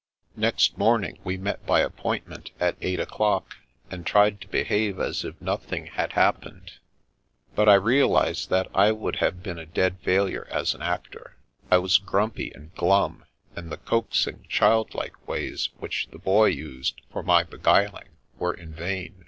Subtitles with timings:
[0.35, 3.57] Next morning we met by appointment at eight o'clock,
[3.91, 6.71] and tried to behave as if nothing had happened;
[7.53, 11.37] but I realised that I would have been a dead failure as an actor.
[11.69, 13.25] I was grumpy and glum,
[13.55, 18.09] and the coaxing, child like ways which the Boy used for my beguiling
[18.39, 19.13] were in vain.